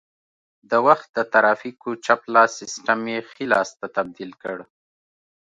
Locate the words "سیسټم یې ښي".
2.61-3.45